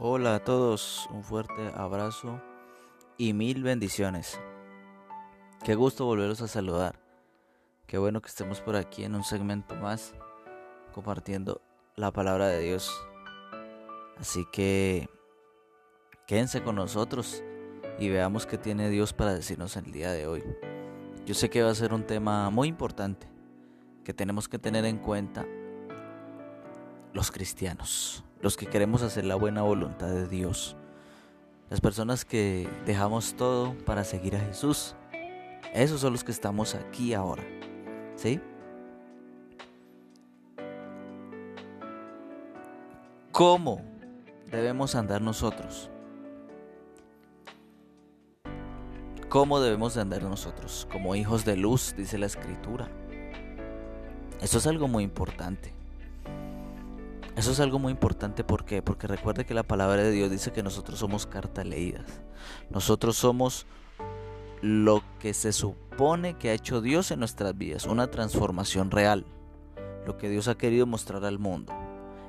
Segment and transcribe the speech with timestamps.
[0.00, 2.40] Hola a todos, un fuerte abrazo
[3.16, 4.40] y mil bendiciones.
[5.64, 7.00] Qué gusto volveros a saludar.
[7.88, 10.14] Qué bueno que estemos por aquí en un segmento más
[10.94, 11.60] compartiendo
[11.96, 12.96] la palabra de Dios.
[14.20, 15.08] Así que
[16.28, 17.42] quédense con nosotros
[17.98, 20.44] y veamos qué tiene Dios para decirnos el día de hoy.
[21.26, 23.26] Yo sé que va a ser un tema muy importante
[24.04, 25.44] que tenemos que tener en cuenta
[27.12, 30.76] los cristianos los que queremos hacer la buena voluntad de Dios,
[31.70, 34.94] las personas que dejamos todo para seguir a Jesús.
[35.74, 37.44] Esos son los que estamos aquí ahora.
[38.16, 38.40] ¿Sí?
[43.32, 43.82] ¿Cómo
[44.50, 45.90] debemos andar nosotros?
[49.28, 50.88] ¿Cómo debemos andar nosotros?
[50.90, 52.88] Como hijos de luz, dice la escritura.
[54.40, 55.77] Eso es algo muy importante.
[57.38, 58.82] Eso es algo muy importante ¿por qué?
[58.82, 62.20] porque recuerde que la palabra de Dios dice que nosotros somos cartas leídas.
[62.68, 63.64] Nosotros somos
[64.60, 69.24] lo que se supone que ha hecho Dios en nuestras vidas, una transformación real,
[70.04, 71.72] lo que Dios ha querido mostrar al mundo,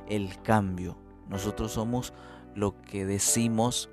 [0.09, 0.95] el cambio.
[1.27, 2.13] Nosotros somos
[2.53, 3.89] lo que decimos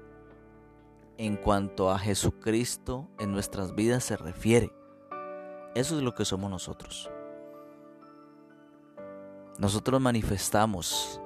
[1.17, 4.71] en cuanto a Jesucristo en nuestras vidas se refiere.
[5.75, 7.09] Eso es lo que somos nosotros.
[9.59, 11.21] Nosotros manifestamos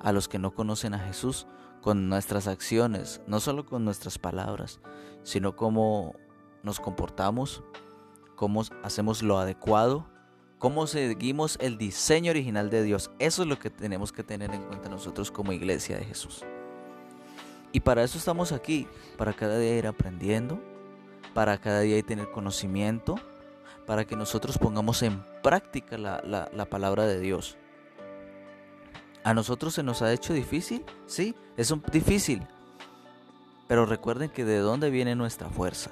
[0.00, 1.46] a los que no conocen a Jesús
[1.80, 4.80] con nuestras acciones, no solo con nuestras palabras,
[5.22, 6.14] sino cómo
[6.62, 7.62] nos comportamos,
[8.36, 10.06] cómo hacemos lo adecuado,
[10.58, 13.10] cómo seguimos el diseño original de Dios.
[13.18, 16.44] Eso es lo que tenemos que tener en cuenta nosotros como iglesia de Jesús.
[17.72, 18.86] Y para eso estamos aquí,
[19.16, 20.60] para cada día ir aprendiendo,
[21.34, 23.16] para cada día ir tener conocimiento,
[23.86, 26.20] para que nosotros pongamos en práctica la,
[26.52, 27.56] la palabra de Dios.
[29.24, 30.84] ¿A nosotros se nos ha hecho difícil?
[31.06, 32.46] Sí, es un, difícil.
[33.68, 35.90] Pero recuerden que de dónde viene nuestra fuerza.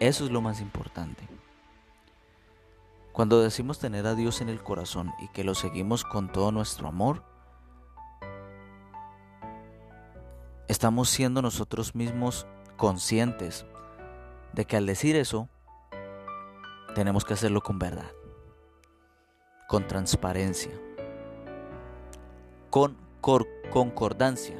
[0.00, 1.28] Eso es lo más importante.
[3.12, 6.88] Cuando decimos tener a Dios en el corazón y que lo seguimos con todo nuestro
[6.88, 7.22] amor,
[10.68, 12.46] estamos siendo nosotros mismos
[12.76, 13.66] conscientes
[14.52, 15.48] de que al decir eso,
[16.94, 18.10] tenemos que hacerlo con verdad,
[19.68, 20.72] con transparencia
[22.70, 22.96] con
[23.70, 24.56] concordancia.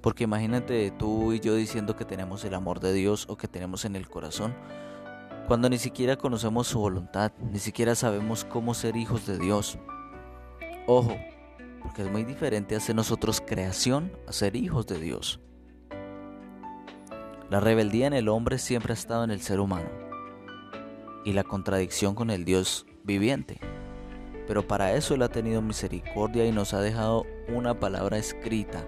[0.00, 3.84] Porque imagínate tú y yo diciendo que tenemos el amor de Dios o que tenemos
[3.84, 4.54] en el corazón,
[5.46, 9.78] cuando ni siquiera conocemos su voluntad, ni siquiera sabemos cómo ser hijos de Dios.
[10.86, 11.16] Ojo,
[11.82, 15.40] porque es muy diferente hacer nosotros creación a ser hijos de Dios.
[17.50, 19.88] La rebeldía en el hombre siempre ha estado en el ser humano
[21.24, 23.60] y la contradicción con el Dios viviente.
[24.50, 28.84] Pero para eso Él ha tenido misericordia y nos ha dejado una palabra escrita,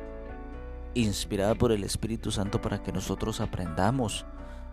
[0.95, 4.27] inspirada por el Espíritu Santo para que nosotros aprendamos.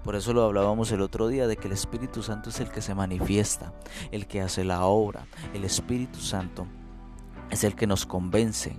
[0.03, 2.81] Por eso lo hablábamos el otro día de que el Espíritu Santo es el que
[2.81, 3.71] se manifiesta,
[4.09, 5.27] el que hace la obra.
[5.53, 6.65] El Espíritu Santo
[7.51, 8.75] es el que nos convence.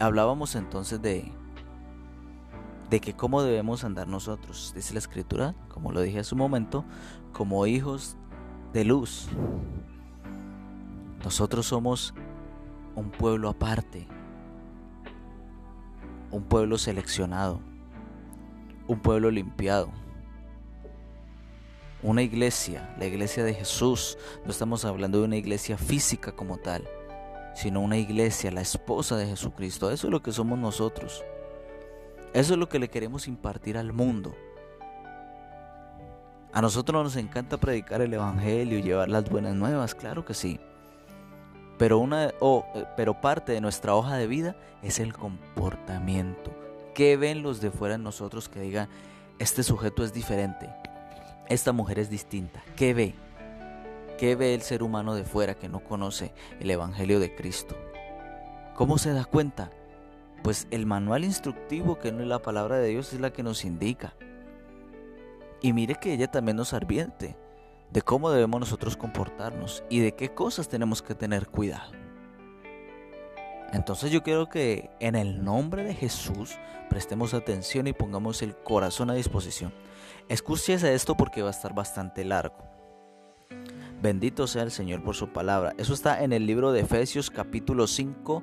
[0.00, 1.32] Hablábamos entonces de
[2.92, 4.74] de que cómo debemos andar nosotros.
[4.76, 6.84] Dice la escritura, como lo dije hace un momento,
[7.32, 8.18] como hijos
[8.74, 9.28] de luz.
[11.24, 12.12] Nosotros somos
[12.94, 14.06] un pueblo aparte,
[16.30, 17.62] un pueblo seleccionado,
[18.86, 19.90] un pueblo limpiado,
[22.02, 24.18] una iglesia, la iglesia de Jesús.
[24.44, 26.86] No estamos hablando de una iglesia física como tal,
[27.54, 29.90] sino una iglesia, la esposa de Jesucristo.
[29.90, 31.24] Eso es lo que somos nosotros.
[32.34, 34.34] Eso es lo que le queremos impartir al mundo.
[36.52, 40.60] A nosotros nos encanta predicar el Evangelio llevar las buenas nuevas, claro que sí.
[41.78, 42.34] Pero, una, eh,
[42.96, 46.52] pero parte de nuestra hoja de vida es el comportamiento.
[46.94, 48.88] ¿Qué ven los de fuera en nosotros que digan,
[49.38, 50.68] este sujeto es diferente,
[51.48, 52.62] esta mujer es distinta?
[52.76, 53.14] ¿Qué ve?
[54.18, 57.76] ¿Qué ve el ser humano de fuera que no conoce el Evangelio de Cristo?
[58.74, 59.70] ¿Cómo se da cuenta?
[60.42, 63.64] Pues el manual instructivo que no es la palabra de Dios es la que nos
[63.64, 64.14] indica.
[65.60, 67.36] Y mire que ella también nos advierte
[67.90, 71.92] de cómo debemos nosotros comportarnos y de qué cosas tenemos que tener cuidado.
[73.72, 76.56] Entonces yo quiero que en el nombre de Jesús
[76.90, 79.72] prestemos atención y pongamos el corazón a disposición.
[80.28, 82.56] Escúchese esto porque va a estar bastante largo.
[84.02, 85.74] Bendito sea el Señor por su palabra.
[85.78, 88.42] Eso está en el libro de Efesios capítulo 5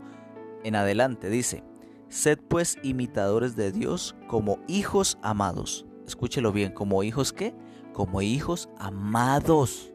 [0.63, 1.30] en adelante.
[1.30, 1.63] Dice,
[2.09, 5.85] Sed pues imitadores de Dios como hijos amados.
[6.07, 7.53] Escúchelo bien, como hijos qué?
[7.94, 9.94] Como hijos amados.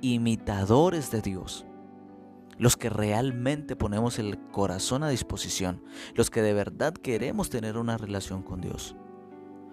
[0.00, 1.66] imitadores de Dios.
[2.58, 5.82] Los que realmente ponemos el corazón a disposición,
[6.14, 8.96] los que de verdad queremos tener una relación con Dios,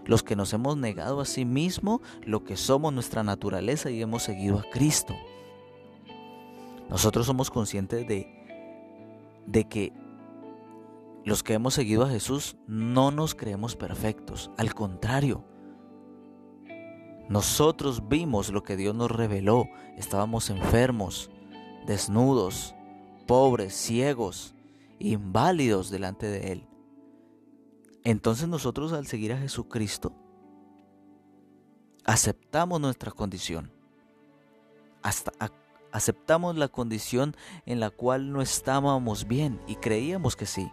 [0.05, 4.23] los que nos hemos negado a sí mismo lo que somos nuestra naturaleza y hemos
[4.23, 5.15] seguido a Cristo.
[6.89, 8.27] Nosotros somos conscientes de,
[9.45, 9.93] de que
[11.23, 15.45] los que hemos seguido a Jesús no nos creemos perfectos, al contrario,
[17.31, 19.69] nosotros vimos lo que Dios nos reveló.
[19.95, 21.31] Estábamos enfermos,
[21.87, 22.75] desnudos,
[23.25, 24.53] pobres, ciegos,
[24.99, 26.67] inválidos delante de Él.
[28.03, 30.13] Entonces nosotros al seguir a Jesucristo,
[32.03, 33.71] aceptamos nuestra condición.
[35.93, 40.69] Aceptamos la condición en la cual no estábamos bien y creíamos que sí.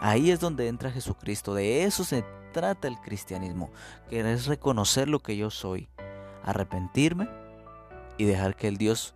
[0.00, 1.54] Ahí es donde entra Jesucristo.
[1.54, 3.70] De eso se trata el cristianismo,
[4.08, 5.88] que es reconocer lo que yo soy,
[6.42, 7.28] arrepentirme
[8.18, 9.14] y dejar que el Dios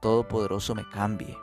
[0.00, 1.36] Todopoderoso me cambie.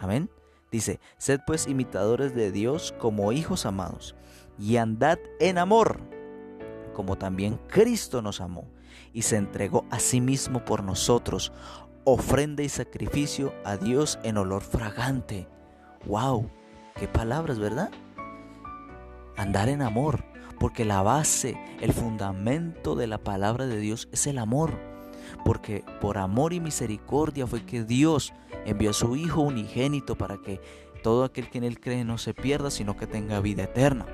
[0.00, 0.30] Amén.
[0.72, 4.14] Dice, sed pues imitadores de Dios como hijos amados
[4.58, 6.00] y andad en amor,
[6.94, 8.68] como también Cristo nos amó
[9.12, 11.52] y se entregó a sí mismo por nosotros,
[12.04, 15.48] ofrenda y sacrificio a Dios en olor fragante.
[16.06, 16.50] ¡Wow!
[17.00, 17.90] ¡Qué palabras, verdad!
[19.36, 20.22] Andar en amor
[20.58, 24.78] porque la base, el fundamento de la palabra de Dios es el amor.
[25.42, 28.34] Porque por amor y misericordia fue que Dios
[28.66, 30.60] envió a su Hijo unigénito para que
[31.02, 34.04] todo aquel que en Él cree no se pierda, sino que tenga vida eterna.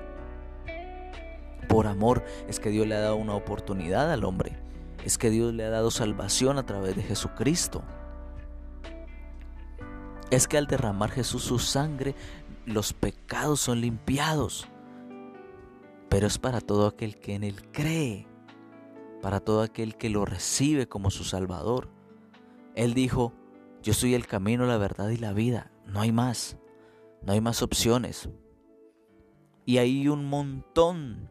[1.69, 4.57] Por amor es que Dios le ha dado una oportunidad al hombre.
[5.05, 7.83] Es que Dios le ha dado salvación a través de Jesucristo.
[10.31, 12.15] Es que al derramar Jesús su sangre,
[12.67, 14.69] los pecados son limpiados
[16.09, 18.27] pero es para todo aquel que en Él cree,
[19.23, 21.91] para todo aquel que lo recibe como su Salvador.
[22.75, 23.33] Él dijo,
[23.83, 26.57] yo soy el camino, la verdad y la vida, no hay más,
[27.23, 28.29] no hay más opciones.
[29.65, 31.31] Y hay un montón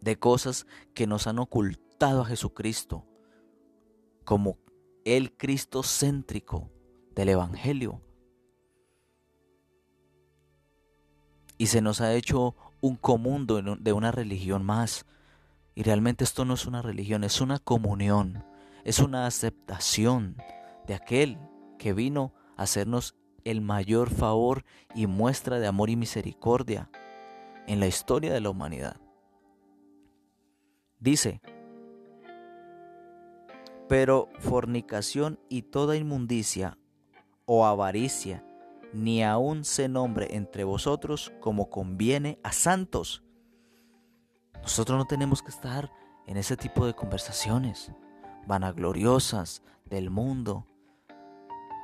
[0.00, 3.04] de cosas que nos han ocultado a Jesucristo,
[4.24, 4.58] como
[5.04, 6.70] el Cristo céntrico
[7.14, 8.00] del Evangelio.
[11.58, 15.06] Y se nos ha hecho un común de una religión más.
[15.74, 18.44] Y realmente esto no es una religión, es una comunión,
[18.84, 20.36] es una aceptación
[20.86, 21.38] de aquel
[21.78, 24.64] que vino a hacernos el mayor favor
[24.94, 26.90] y muestra de amor y misericordia
[27.66, 28.96] en la historia de la humanidad.
[30.98, 31.40] Dice,
[33.88, 36.78] pero fornicación y toda inmundicia
[37.44, 38.45] o avaricia
[38.96, 43.22] ni aun se nombre entre vosotros como conviene a santos.
[44.62, 45.92] Nosotros no tenemos que estar
[46.26, 47.92] en ese tipo de conversaciones
[48.46, 50.66] vanagloriosas del mundo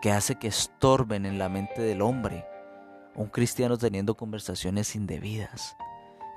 [0.00, 2.46] que hace que estorben en la mente del hombre.
[3.14, 5.76] Un cristiano teniendo conversaciones indebidas,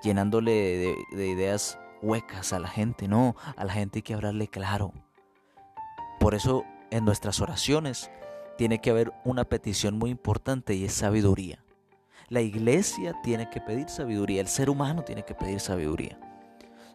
[0.03, 3.07] llenándole de, de ideas huecas a la gente.
[3.07, 4.93] No, a la gente hay que hablarle claro.
[6.19, 8.11] Por eso en nuestras oraciones
[8.57, 11.63] tiene que haber una petición muy importante y es sabiduría.
[12.29, 16.19] La iglesia tiene que pedir sabiduría, el ser humano tiene que pedir sabiduría.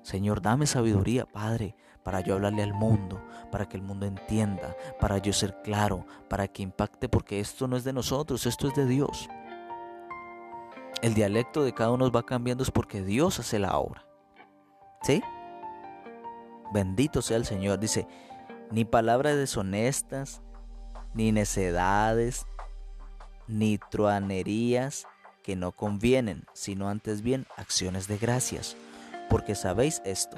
[0.02, 3.22] Señor, dame sabiduría, Padre, para yo hablarle al mundo,
[3.52, 7.76] para que el mundo entienda, para yo ser claro, para que impacte, porque esto no
[7.76, 9.28] es de nosotros, esto es de Dios.
[11.02, 14.04] El dialecto de cada uno va cambiando es porque Dios hace la obra.
[15.02, 15.22] ¿Sí?
[16.72, 17.78] Bendito sea el Señor.
[17.78, 18.06] Dice,
[18.70, 20.42] ni palabras deshonestas,
[21.14, 22.46] ni necedades,
[23.46, 25.06] ni truanerías
[25.42, 28.76] que no convienen, sino antes bien acciones de gracias.
[29.28, 30.36] Porque sabéis esto,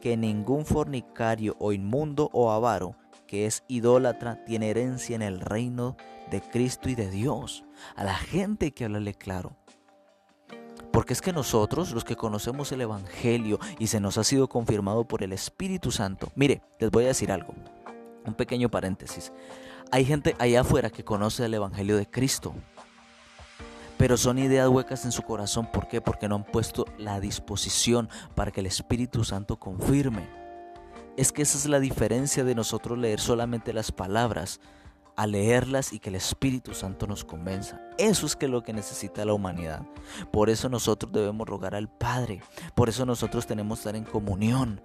[0.00, 2.96] que ningún fornicario o inmundo o avaro
[3.28, 5.96] que es idólatra tiene herencia en el reino
[6.30, 7.62] de Cristo y de Dios.
[7.94, 9.54] A la gente hay que hablarle claro.
[10.90, 15.06] Porque es que nosotros, los que conocemos el Evangelio y se nos ha sido confirmado
[15.06, 17.54] por el Espíritu Santo, mire, les voy a decir algo,
[18.24, 19.30] un pequeño paréntesis.
[19.90, 22.52] Hay gente allá afuera que conoce el Evangelio de Cristo,
[23.96, 25.70] pero son ideas huecas en su corazón.
[25.72, 26.02] ¿Por qué?
[26.02, 30.28] Porque no han puesto la disposición para que el Espíritu Santo confirme.
[31.16, 34.60] Es que esa es la diferencia de nosotros leer solamente las palabras
[35.16, 37.80] a leerlas y que el Espíritu Santo nos convenza.
[37.96, 39.82] Eso es que lo que necesita la humanidad.
[40.30, 42.42] Por eso nosotros debemos rogar al Padre.
[42.74, 44.82] Por eso nosotros tenemos que estar en comunión,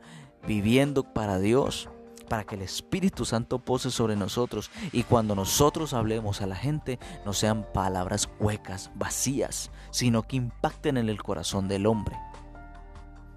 [0.47, 1.89] viviendo para Dios
[2.29, 6.99] para que el Espíritu Santo pose sobre nosotros y cuando nosotros hablemos a la gente
[7.25, 12.17] no sean palabras huecas, vacías, sino que impacten en el corazón del hombre.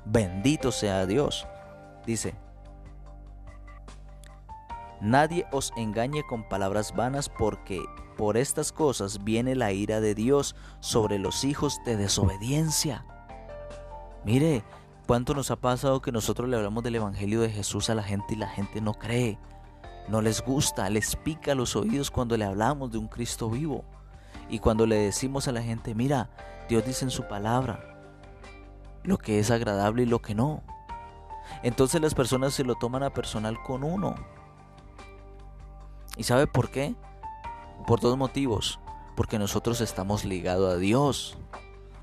[0.04, 1.46] Bendito sea Dios.
[2.06, 2.36] Dice,
[5.00, 7.84] Nadie os engañe con palabras vanas porque
[8.16, 13.04] por estas cosas viene la ira de Dios sobre los hijos de desobediencia.
[14.24, 14.64] Mire,
[15.06, 18.34] cuánto nos ha pasado que nosotros le hablamos del Evangelio de Jesús a la gente
[18.34, 19.38] y la gente no cree.
[20.08, 23.84] No les gusta, les pica los oídos cuando le hablamos de un Cristo vivo.
[24.48, 26.30] Y cuando le decimos a la gente, mira,
[26.68, 27.96] Dios dice en su palabra
[29.02, 30.62] lo que es agradable y lo que no.
[31.62, 34.14] Entonces las personas se lo toman a personal con uno.
[36.16, 36.94] ¿Y sabe por qué?
[37.86, 38.80] Por dos motivos.
[39.14, 41.38] Porque nosotros estamos ligados a Dios.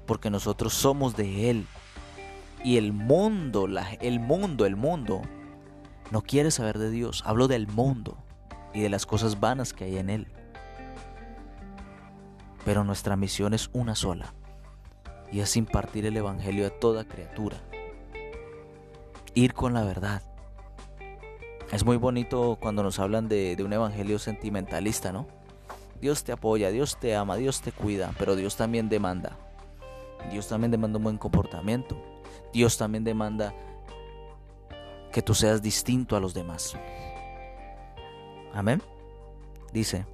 [0.05, 1.67] Porque nosotros somos de Él.
[2.63, 3.67] Y el mundo,
[3.99, 5.21] el mundo, el mundo,
[6.11, 7.21] no quiere saber de Dios.
[7.25, 8.17] Hablo del mundo
[8.73, 10.27] y de las cosas vanas que hay en Él.
[12.63, 14.33] Pero nuestra misión es una sola.
[15.31, 17.57] Y es impartir el Evangelio a toda criatura.
[19.33, 20.21] Ir con la verdad.
[21.71, 25.27] Es muy bonito cuando nos hablan de, de un Evangelio sentimentalista, ¿no?
[25.99, 29.37] Dios te apoya, Dios te ama, Dios te cuida, pero Dios también demanda.
[30.31, 32.12] Dios también demanda un buen comportamiento.
[32.51, 33.53] Dios también demanda
[35.11, 36.75] que tú seas distinto a los demás.
[38.53, 38.81] Amén.
[39.71, 40.05] Dice,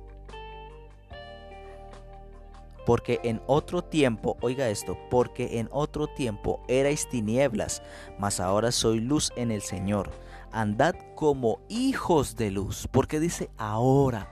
[2.85, 7.83] porque en otro tiempo, oiga esto, porque en otro tiempo erais tinieblas,
[8.17, 10.09] mas ahora soy luz en el Señor.
[10.51, 14.27] Andad como hijos de luz, porque dice ahora.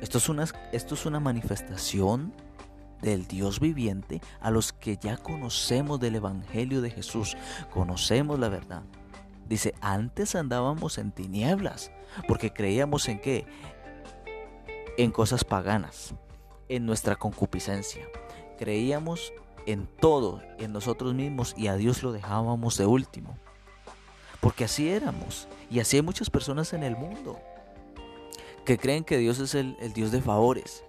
[0.00, 2.32] Esto es una, esto es una manifestación
[3.02, 7.36] del Dios viviente a los que ya conocemos del Evangelio de Jesús,
[7.70, 8.82] conocemos la verdad.
[9.48, 11.90] Dice, antes andábamos en tinieblas,
[12.26, 13.46] porque creíamos en qué?
[14.98, 16.14] En cosas paganas,
[16.68, 18.06] en nuestra concupiscencia.
[18.58, 19.32] Creíamos
[19.66, 23.38] en todo, en nosotros mismos, y a Dios lo dejábamos de último.
[24.40, 27.38] Porque así éramos, y así hay muchas personas en el mundo
[28.64, 30.84] que creen que Dios es el, el Dios de favores,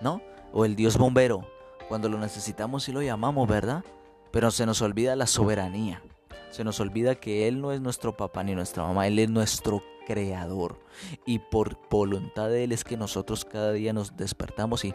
[0.00, 0.22] ¿no?
[0.52, 1.46] O el Dios bombero.
[1.88, 3.84] Cuando lo necesitamos y lo llamamos, ¿verdad?
[4.30, 6.02] Pero se nos olvida la soberanía.
[6.50, 9.82] Se nos olvida que Él no es nuestro papá ni nuestra mamá, Él es nuestro
[10.06, 10.80] creador.
[11.26, 14.94] Y por voluntad de Él es que nosotros cada día nos despertamos y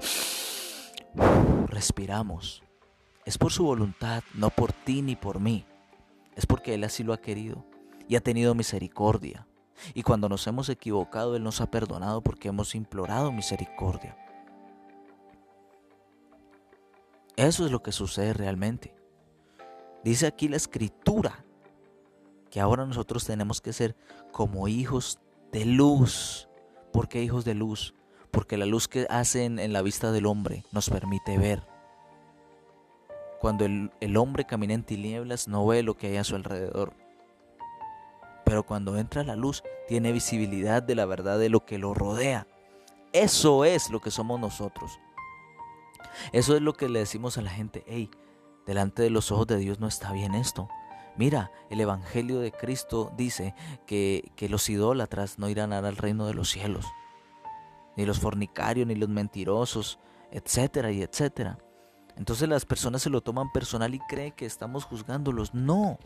[1.68, 2.64] respiramos.
[3.26, 5.66] Es por su voluntad, no por ti ni por mí.
[6.36, 7.66] Es porque Él así lo ha querido
[8.08, 9.48] y ha tenido misericordia.
[9.94, 14.18] Y cuando nos hemos equivocado, Él nos ha perdonado porque hemos implorado misericordia.
[17.38, 18.96] Eso es lo que sucede realmente.
[20.04, 21.44] Dice aquí la escritura
[22.50, 23.96] que ahora nosotros tenemos que ser
[24.32, 25.20] como hijos
[25.52, 26.48] de luz.
[26.94, 27.94] ¿Por qué hijos de luz?
[28.32, 31.68] Porque la luz que hacen en la vista del hombre nos permite ver.
[33.42, 36.94] Cuando el, el hombre camina en tinieblas no ve lo que hay a su alrededor.
[38.46, 42.48] Pero cuando entra la luz tiene visibilidad de la verdad de lo que lo rodea.
[43.12, 45.00] Eso es lo que somos nosotros.
[46.32, 48.10] Eso es lo que le decimos a la gente, hey,
[48.66, 50.70] delante de los ojos de Dios no está bien esto.
[51.18, 53.56] Mira, el Evangelio de Cristo dice
[53.86, 56.86] que, que los idólatras no irán al reino de los cielos,
[57.96, 60.00] ni los fornicarios, ni los mentirosos,
[60.32, 61.58] etcétera y etcétera.
[62.18, 65.54] Entonces las personas se lo toman personal y creen que estamos juzgándolos.
[65.54, 66.00] No,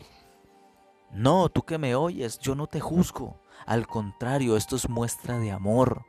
[1.12, 3.40] no, tú que me oyes, yo no te juzgo.
[3.66, 6.04] Al contrario, esto es muestra de amor.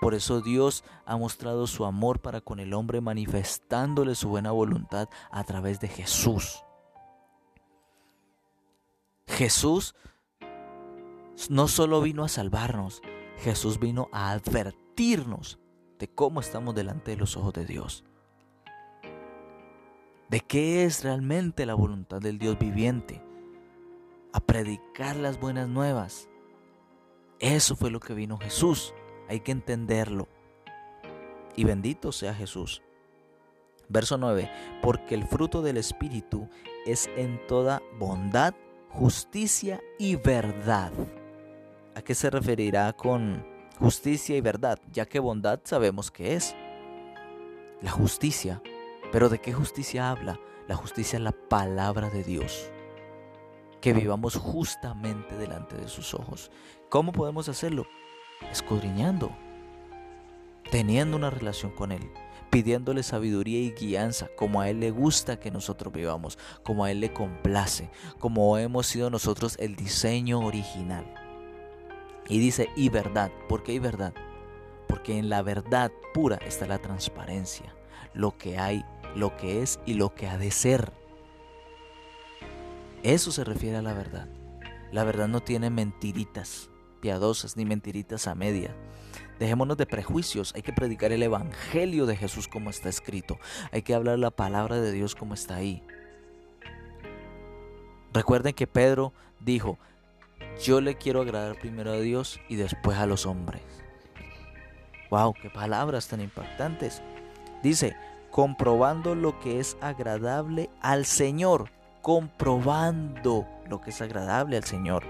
[0.00, 5.08] Por eso Dios ha mostrado su amor para con el hombre manifestándole su buena voluntad
[5.30, 6.64] a través de Jesús.
[9.26, 9.94] Jesús
[11.48, 13.02] no solo vino a salvarnos,
[13.38, 15.58] Jesús vino a advertirnos
[15.98, 18.04] de cómo estamos delante de los ojos de Dios.
[20.28, 23.22] De qué es realmente la voluntad del Dios viviente
[24.32, 26.28] a predicar las buenas nuevas.
[27.44, 28.94] Eso fue lo que vino Jesús.
[29.28, 30.28] Hay que entenderlo.
[31.54, 32.80] Y bendito sea Jesús.
[33.90, 34.50] Verso 9.
[34.80, 36.48] Porque el fruto del Espíritu
[36.86, 38.54] es en toda bondad,
[38.88, 40.90] justicia y verdad.
[41.94, 43.46] ¿A qué se referirá con
[43.78, 44.78] justicia y verdad?
[44.90, 46.56] Ya que bondad sabemos que es.
[47.82, 48.62] La justicia.
[49.12, 50.40] Pero ¿de qué justicia habla?
[50.66, 52.70] La justicia es la palabra de Dios
[53.84, 56.50] que vivamos justamente delante de sus ojos.
[56.88, 57.86] ¿Cómo podemos hacerlo?
[58.50, 59.30] Escudriñando,
[60.70, 62.10] teniendo una relación con Él,
[62.48, 67.00] pidiéndole sabiduría y guianza, como a Él le gusta que nosotros vivamos, como a Él
[67.00, 71.04] le complace, como hemos sido nosotros el diseño original.
[72.26, 74.14] Y dice, y verdad, ¿por qué hay verdad?
[74.88, 77.74] Porque en la verdad pura está la transparencia,
[78.14, 78.82] lo que hay,
[79.14, 81.03] lo que es y lo que ha de ser.
[83.04, 84.28] Eso se refiere a la verdad.
[84.90, 86.70] La verdad no tiene mentiritas
[87.02, 88.74] piadosas ni mentiritas a media.
[89.38, 93.38] Dejémonos de prejuicios, hay que predicar el Evangelio de Jesús como está escrito,
[93.72, 95.82] hay que hablar la palabra de Dios como está ahí.
[98.14, 99.78] Recuerden que Pedro dijo,
[100.62, 103.60] yo le quiero agradar primero a Dios y después a los hombres.
[105.10, 105.34] ¡Wow!
[105.34, 107.02] ¡Qué palabras tan impactantes!
[107.62, 107.96] Dice,
[108.30, 111.68] comprobando lo que es agradable al Señor,
[112.04, 115.04] comprobando lo que es agradable al Señor.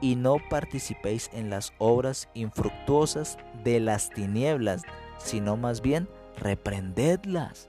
[0.00, 4.82] Y no participéis en las obras infructuosas de las tinieblas,
[5.18, 7.68] sino más bien reprendedlas.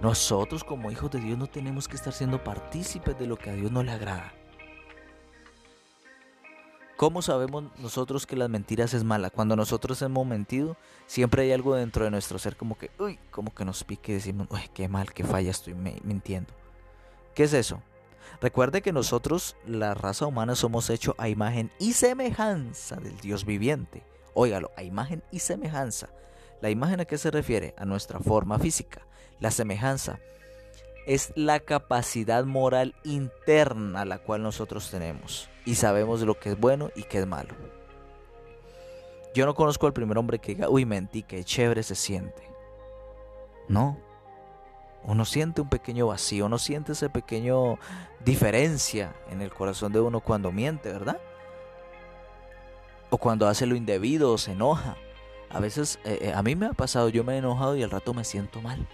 [0.00, 3.52] Nosotros como hijos de Dios no tenemos que estar siendo partícipes de lo que a
[3.54, 4.32] Dios no le agrada.
[6.96, 9.28] ¿Cómo sabemos nosotros que las mentiras es mala?
[9.28, 13.54] Cuando nosotros hemos mentido, siempre hay algo dentro de nuestro ser como que, uy, como
[13.54, 16.54] que nos pique y decimos, uy, qué mal, qué falla estoy mintiendo.
[17.38, 17.80] ¿Qué es eso?
[18.40, 24.02] Recuerde que nosotros, la raza humana, somos hechos a imagen y semejanza del Dios viviente.
[24.34, 26.08] Óigalo, a imagen y semejanza.
[26.60, 27.76] ¿La imagen a qué se refiere?
[27.78, 29.06] A nuestra forma física.
[29.38, 30.18] La semejanza
[31.06, 36.90] es la capacidad moral interna la cual nosotros tenemos y sabemos lo que es bueno
[36.96, 37.54] y qué es malo.
[39.32, 42.42] Yo no conozco al primer hombre que diga, uy, mentí, qué chévere se siente.
[43.68, 44.07] No.
[45.04, 47.54] Uno siente un pequeño vacío, uno siente esa pequeña
[48.24, 51.20] diferencia en el corazón de uno cuando miente, ¿verdad?
[53.10, 54.96] O cuando hace lo indebido o se enoja.
[55.50, 57.90] A veces, eh, eh, a mí me ha pasado, yo me he enojado y al
[57.90, 58.86] rato me siento mal.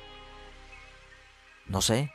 [1.66, 2.12] No sé.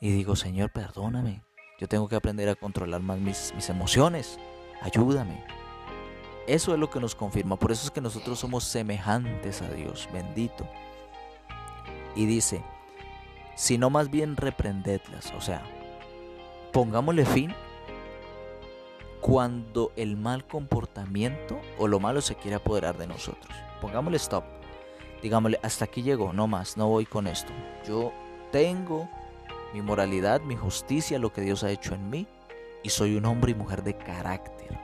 [0.00, 1.42] Y digo, Señor, perdóname.
[1.78, 4.38] Yo tengo que aprender a controlar más mis, mis emociones.
[4.82, 5.44] Ayúdame.
[6.46, 7.56] Eso es lo que nos confirma.
[7.56, 10.08] Por eso es que nosotros somos semejantes a Dios.
[10.12, 10.68] Bendito.
[12.18, 12.64] Y dice,
[13.54, 15.32] sino más bien reprendedlas.
[15.36, 15.62] O sea,
[16.72, 17.54] pongámosle fin
[19.20, 23.56] cuando el mal comportamiento o lo malo se quiere apoderar de nosotros.
[23.80, 24.42] Pongámosle stop.
[25.22, 27.52] Digámosle, hasta aquí llegó, no más, no voy con esto.
[27.86, 28.12] Yo
[28.50, 29.08] tengo
[29.72, 32.26] mi moralidad, mi justicia, lo que Dios ha hecho en mí
[32.82, 34.76] y soy un hombre y mujer de carácter.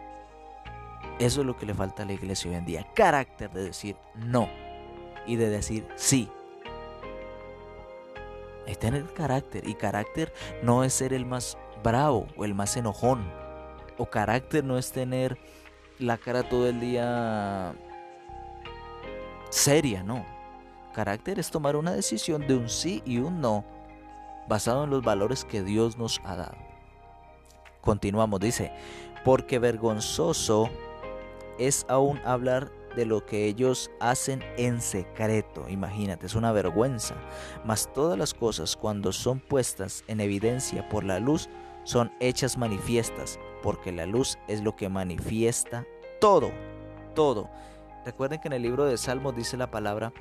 [1.19, 2.87] Eso es lo que le falta a la iglesia hoy en día.
[2.95, 4.49] Carácter de decir no
[5.27, 6.29] y de decir sí.
[8.67, 13.31] Es tener carácter y carácter no es ser el más bravo o el más enojón.
[13.99, 15.39] O carácter no es tener
[15.99, 17.75] la cara todo el día
[19.51, 20.25] seria, no.
[20.93, 23.65] Carácter es tomar una decisión de un sí y un no,
[24.49, 26.57] basado en los valores que Dios nos ha dado.
[27.81, 28.73] Continuamos, dice,
[29.25, 30.71] porque vergonzoso
[31.59, 35.67] es aún hablar de lo que ellos hacen en secreto.
[35.69, 37.15] Imagínate, es una vergüenza.
[37.65, 41.49] Mas todas las cosas cuando son puestas en evidencia por la luz
[41.85, 45.87] son hechas manifiestas, porque la luz es lo que manifiesta
[46.21, 46.51] todo,
[47.15, 47.51] todo.
[48.05, 50.13] Recuerden que en el libro de Salmos dice la palabra,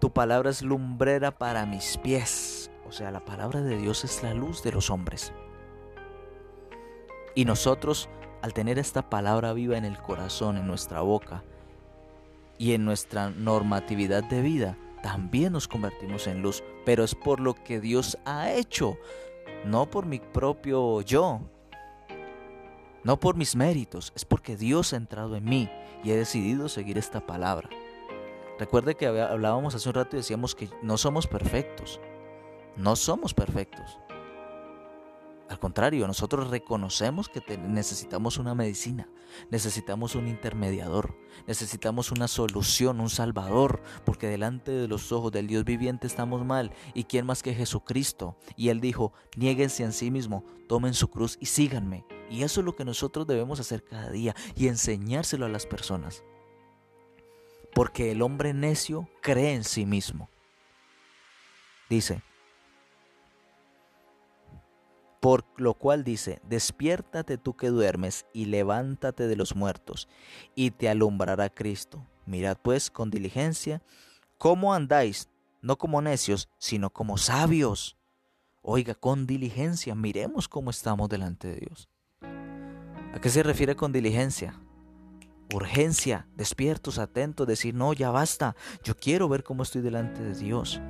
[0.00, 2.70] tu palabra es lumbrera para mis pies.
[2.88, 5.32] O sea, la palabra de Dios es la luz de los hombres.
[7.34, 8.08] Y nosotros,
[8.42, 11.44] al tener esta palabra viva en el corazón, en nuestra boca
[12.60, 16.62] y en nuestra normatividad de vida, también nos convertimos en luz.
[16.84, 18.98] Pero es por lo que Dios ha hecho,
[19.64, 21.40] no por mi propio yo,
[23.02, 25.70] no por mis méritos, es porque Dios ha entrado en mí
[26.04, 27.70] y he decidido seguir esta palabra.
[28.58, 31.98] Recuerde que hablábamos hace un rato y decíamos que no somos perfectos.
[32.76, 33.98] No somos perfectos.
[35.48, 39.08] Al contrario, nosotros reconocemos que necesitamos una medicina,
[39.50, 41.16] necesitamos un intermediador,
[41.46, 46.72] necesitamos una solución, un salvador, porque delante de los ojos del Dios viviente estamos mal.
[46.94, 48.36] ¿Y quién más que Jesucristo?
[48.56, 52.04] Y Él dijo, niéguense a sí mismo, tomen su cruz y síganme.
[52.30, 56.22] Y eso es lo que nosotros debemos hacer cada día y enseñárselo a las personas.
[57.74, 60.28] Porque el hombre necio cree en sí mismo.
[61.88, 62.22] Dice,
[65.20, 70.08] por lo cual dice, despiértate tú que duermes y levántate de los muertos,
[70.54, 72.06] y te alumbrará Cristo.
[72.26, 73.82] Mirad pues con diligencia
[74.38, 75.28] cómo andáis,
[75.60, 77.98] no como necios, sino como sabios.
[78.62, 81.88] Oiga, con diligencia, miremos cómo estamos delante de Dios.
[83.12, 84.58] ¿A qué se refiere con diligencia?
[85.52, 88.54] Urgencia, despiertos, atentos, decir, no, ya basta,
[88.84, 90.80] yo quiero ver cómo estoy delante de Dios.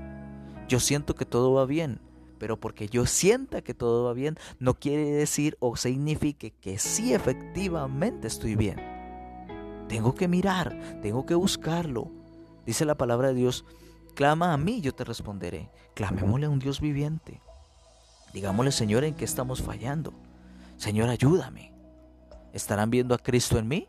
[0.69, 2.01] Yo siento que todo va bien,
[2.41, 7.13] pero porque yo sienta que todo va bien, no quiere decir o signifique que sí
[7.13, 8.81] efectivamente estoy bien.
[9.89, 12.11] Tengo que mirar, tengo que buscarlo.
[12.65, 13.67] Dice la palabra de Dios,
[14.15, 15.69] clama a mí, yo te responderé.
[15.95, 17.43] Clamémosle a un Dios viviente.
[18.33, 20.15] Digámosle, Señor, en qué estamos fallando.
[20.79, 21.75] Señor, ayúdame.
[22.55, 23.89] ¿Estarán viendo a Cristo en mí?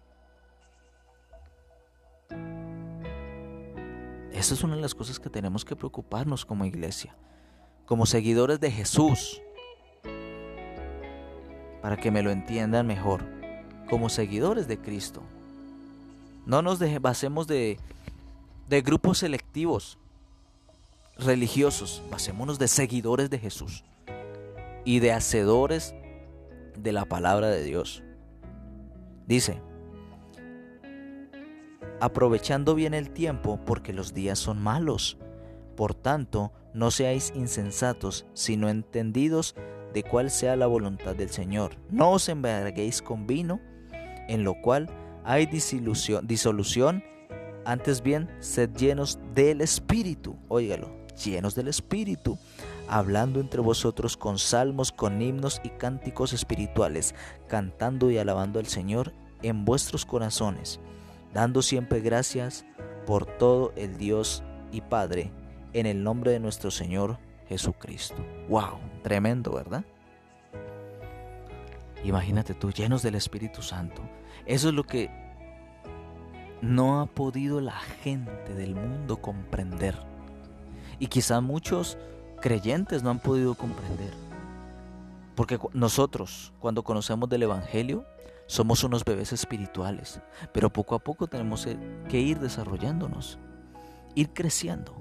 [4.33, 7.15] Esa es una de las cosas que tenemos que preocuparnos como iglesia,
[7.91, 9.41] como seguidores de Jesús,
[11.81, 13.25] para que me lo entiendan mejor,
[13.89, 15.21] como seguidores de Cristo.
[16.45, 17.79] No nos basemos de,
[18.69, 19.97] de grupos selectivos
[21.17, 23.83] religiosos, basémonos de seguidores de Jesús
[24.85, 25.93] y de hacedores
[26.77, 28.03] de la palabra de Dios.
[29.27, 29.61] Dice,
[31.99, 35.17] aprovechando bien el tiempo porque los días son malos.
[35.75, 39.55] Por tanto, no seáis insensatos, sino entendidos
[39.93, 41.75] de cuál sea la voluntad del Señor.
[41.89, 43.59] No os embarguéis con vino,
[44.27, 44.89] en lo cual
[45.23, 47.03] hay disolución,
[47.65, 50.35] antes bien, sed llenos del Espíritu.
[50.47, 50.89] Óigalo,
[51.23, 52.37] llenos del Espíritu
[52.91, 57.15] hablando entre vosotros con salmos, con himnos y cánticos espirituales,
[57.47, 60.81] cantando y alabando al Señor en vuestros corazones,
[61.33, 62.65] dando siempre gracias
[63.07, 65.31] por todo el Dios y Padre,
[65.73, 68.15] en el nombre de nuestro Señor Jesucristo.
[68.49, 68.79] ¡Wow!
[69.03, 69.83] Tremendo, ¿verdad?
[72.03, 74.01] Imagínate tú, llenos del Espíritu Santo.
[74.45, 75.09] Eso es lo que
[76.61, 79.97] no ha podido la gente del mundo comprender.
[80.99, 81.97] Y quizá muchos
[82.41, 84.13] creyentes no han podido comprender.
[85.35, 88.05] Porque nosotros, cuando conocemos del Evangelio,
[88.47, 90.21] somos unos bebés espirituales,
[90.53, 91.67] pero poco a poco tenemos
[92.09, 93.39] que ir desarrollándonos,
[94.13, 94.95] ir creciendo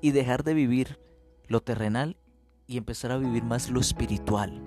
[0.00, 0.98] y dejar de vivir
[1.46, 2.16] lo terrenal
[2.66, 4.60] y empezar a vivir más lo espiritual.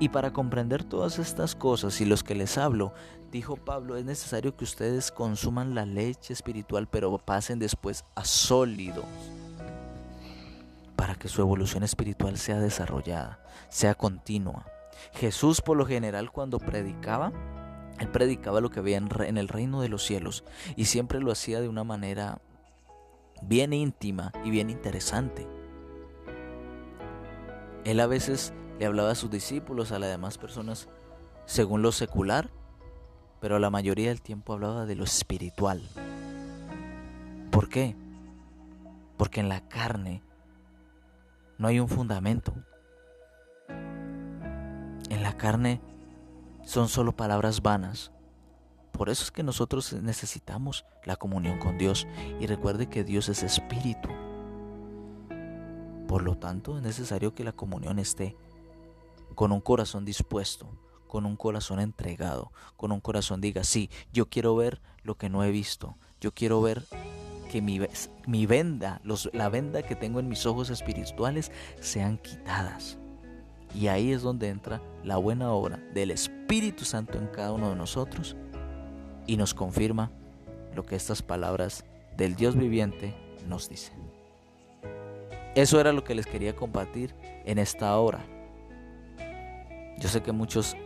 [0.00, 2.92] Y para comprender todas estas cosas y los que les hablo,
[3.30, 9.04] dijo Pablo, es necesario que ustedes consuman la leche espiritual, pero pasen después a sólidos
[10.96, 13.38] para que su evolución espiritual sea desarrollada,
[13.68, 14.66] sea continua.
[15.14, 17.32] Jesús por lo general cuando predicaba,
[18.00, 20.44] él predicaba lo que había en el reino de los cielos
[20.76, 22.40] y siempre lo hacía de una manera
[23.42, 25.46] bien íntima y bien interesante.
[27.84, 30.88] Él a veces le hablaba a sus discípulos, a las demás personas,
[31.46, 32.50] según lo secular,
[33.40, 35.82] pero la mayoría del tiempo hablaba de lo espiritual.
[37.50, 37.96] ¿Por qué?
[39.16, 40.22] Porque en la carne
[41.56, 42.54] no hay un fundamento.
[43.68, 45.80] En la carne
[46.64, 48.12] son solo palabras vanas.
[48.98, 52.08] Por eso es que nosotros necesitamos la comunión con Dios.
[52.40, 54.08] Y recuerde que Dios es espíritu.
[56.08, 58.36] Por lo tanto, es necesario que la comunión esté
[59.36, 60.68] con un corazón dispuesto,
[61.06, 65.44] con un corazón entregado, con un corazón diga, sí, yo quiero ver lo que no
[65.44, 66.82] he visto, yo quiero ver
[67.52, 72.98] que mi, venda, los, la venda que tengo en mis ojos espirituales sean quitadas.
[73.74, 77.76] Y ahí es donde entra la buena obra del Espíritu Santo en cada uno de
[77.76, 78.36] nosotros
[79.28, 80.10] y nos confirma
[80.74, 81.84] lo que estas palabras
[82.16, 83.14] del Dios viviente
[83.46, 83.96] nos dicen.
[85.54, 87.14] Eso era lo que les quería compartir
[87.44, 88.24] en esta hora.
[89.98, 90.76] Yo sé que muchos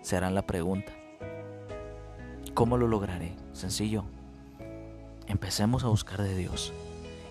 [0.00, 0.92] se harán la pregunta,
[2.54, 3.36] ¿cómo lo lograré?
[3.52, 4.04] Sencillo,
[5.26, 6.72] empecemos a buscar de Dios.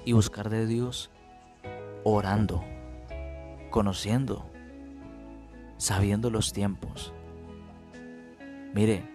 [0.03, 1.11] Y buscar de Dios
[2.03, 2.63] orando,
[3.69, 4.49] conociendo,
[5.77, 7.13] sabiendo los tiempos.
[8.73, 9.10] Mire,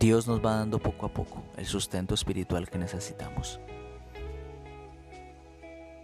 [0.00, 3.60] Dios nos va dando poco a poco el sustento espiritual que necesitamos.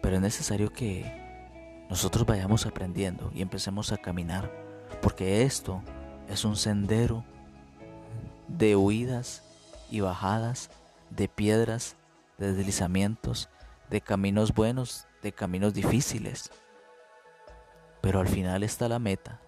[0.02, 4.52] Pero es necesario que nosotros vayamos aprendiendo y empecemos a caminar,
[5.00, 5.82] porque esto
[6.28, 7.24] es un sendero
[8.48, 9.42] de huidas
[9.90, 10.68] y bajadas,
[11.08, 11.96] de piedras,
[12.36, 13.48] de deslizamientos,
[13.88, 16.50] de caminos buenos, de caminos difíciles.
[18.02, 19.40] Pero al final está la meta.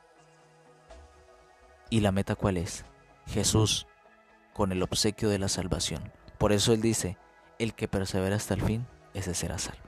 [1.91, 2.87] ¿Y la meta cuál es?
[3.27, 3.87] Jesús,
[4.59, 6.03] con el obsequio de la salvación.
[6.37, 7.17] Por eso Él dice,
[7.61, 9.85] el que persevera hasta el fin, ese será salvo.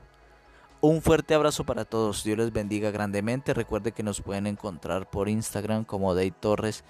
[0.81, 3.53] Un fuerte abrazo para todos, Dios les bendiga grandemente.
[3.53, 6.85] Recuerde que nos pueden encontrar por Instagram como Day Torres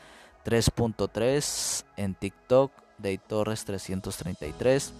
[0.44, 4.92] 3.3 en TikTok, Day Torres 333.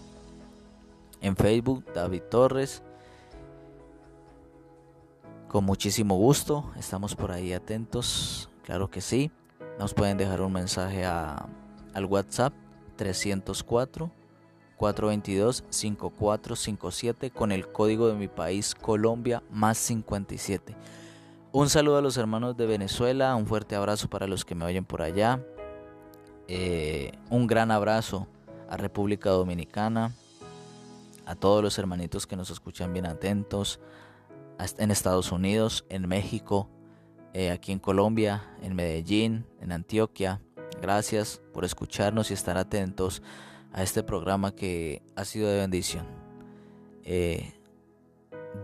[1.21, 2.83] En Facebook, David Torres.
[5.49, 9.31] Con muchísimo gusto, estamos por ahí atentos, claro que sí.
[9.79, 11.47] Nos pueden dejar un mensaje a,
[11.93, 12.55] al WhatsApp
[13.01, 14.11] 304
[14.77, 20.77] 422 5457 con el código de mi país Colombia más 57.
[21.53, 24.85] Un saludo a los hermanos de Venezuela, un fuerte abrazo para los que me oyen
[24.85, 25.43] por allá.
[26.47, 28.27] Eh, un gran abrazo
[28.69, 30.13] a República Dominicana,
[31.25, 33.81] a todos los hermanitos que nos escuchan bien atentos,
[34.77, 36.69] en Estados Unidos, en México,
[37.33, 40.43] eh, aquí en Colombia, en Medellín, en Antioquia.
[40.81, 43.23] Gracias por escucharnos y estar atentos
[43.73, 46.07] a este programa que ha sido de bendición.
[47.05, 47.53] Eh,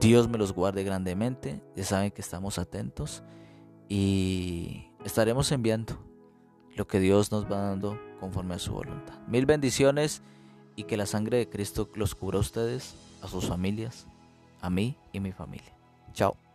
[0.01, 1.63] Dios me los guarde grandemente.
[1.75, 3.23] Ya saben que estamos atentos
[3.89, 5.99] y estaremos enviando
[6.75, 9.19] lo que Dios nos va dando conforme a su voluntad.
[9.27, 10.23] Mil bendiciones
[10.75, 14.07] y que la sangre de Cristo los cubra a ustedes, a sus familias,
[14.61, 15.73] a mí y mi familia.
[16.13, 16.46] Chao.